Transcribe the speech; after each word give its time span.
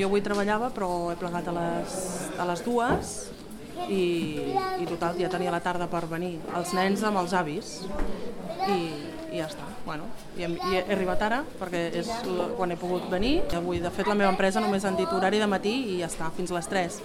jo 0.00 0.08
avui 0.08 0.22
treballava, 0.24 0.70
però 0.74 1.10
he 1.12 1.18
plegat 1.20 1.50
a 1.50 1.54
les, 1.56 1.98
a 2.40 2.46
les 2.48 2.64
dues 2.64 3.14
i, 3.88 4.04
i 4.80 4.88
total, 4.88 5.18
ja 5.20 5.30
tenia 5.32 5.52
la 5.52 5.62
tarda 5.64 5.88
per 5.90 6.04
venir 6.10 6.34
els 6.56 6.74
nens 6.76 7.04
amb 7.06 7.20
els 7.22 7.34
avis 7.36 7.72
i, 8.66 8.78
i 9.30 9.40
ja 9.40 9.48
està. 9.48 9.68
Bueno, 9.86 10.06
i, 10.36 10.44
hem, 10.44 10.56
i 10.68 10.76
he 10.76 10.82
arribat 10.94 11.22
ara 11.26 11.40
perquè 11.60 11.86
és 12.02 12.10
quan 12.58 12.72
he 12.72 12.78
pogut 12.80 13.08
venir. 13.12 13.40
Avui, 13.56 13.80
de 13.82 13.92
fet, 13.94 14.08
la 14.10 14.16
meva 14.18 14.32
empresa 14.32 14.62
només 14.62 14.84
han 14.84 14.98
dit 14.98 15.12
horari 15.12 15.40
de 15.40 15.48
matí 15.50 15.72
i 15.94 15.98
ja 16.02 16.10
està, 16.10 16.30
fins 16.36 16.52
a 16.52 16.58
les 16.58 16.70
3. 16.70 17.00